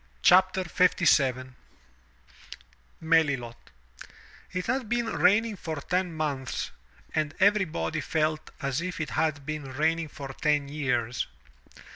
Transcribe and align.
"241 0.23 1.05
MY 1.27 1.31
BOOK 1.31 1.45
HOUSE 1.45 1.53
MELILGT* 3.27 3.55
T 4.51 4.61
had 4.61 4.89
been 4.89 5.05
raining 5.05 5.55
for 5.55 5.75
ten 5.75 6.11
months, 6.15 6.71
and 7.13 7.35
everybody 7.39 8.01
felt 8.01 8.49
as 8.63 8.81
if 8.81 8.99
it 8.99 9.11
had 9.11 9.45
been 9.45 9.65
raining 9.71 10.07
for 10.07 10.29
ten 10.29 10.67
years. 10.69 11.27